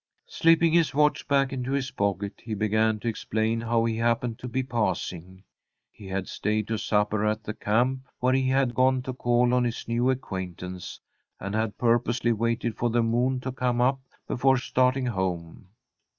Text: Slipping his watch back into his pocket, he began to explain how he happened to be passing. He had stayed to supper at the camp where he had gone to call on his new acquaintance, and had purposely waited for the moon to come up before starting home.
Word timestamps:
Slipping 0.25 0.73
his 0.73 0.95
watch 0.95 1.27
back 1.27 1.53
into 1.53 1.73
his 1.73 1.91
pocket, 1.91 2.41
he 2.43 2.55
began 2.55 2.99
to 3.01 3.07
explain 3.07 3.61
how 3.61 3.85
he 3.85 3.97
happened 3.97 4.39
to 4.39 4.47
be 4.47 4.63
passing. 4.63 5.43
He 5.91 6.07
had 6.07 6.27
stayed 6.27 6.67
to 6.69 6.79
supper 6.79 7.23
at 7.23 7.43
the 7.43 7.53
camp 7.53 8.07
where 8.17 8.33
he 8.33 8.49
had 8.49 8.73
gone 8.73 9.03
to 9.03 9.13
call 9.13 9.53
on 9.53 9.63
his 9.63 9.87
new 9.87 10.09
acquaintance, 10.09 10.99
and 11.39 11.53
had 11.53 11.77
purposely 11.77 12.31
waited 12.33 12.75
for 12.79 12.89
the 12.89 13.03
moon 13.03 13.41
to 13.41 13.51
come 13.51 13.79
up 13.79 13.99
before 14.27 14.57
starting 14.57 15.05
home. 15.05 15.67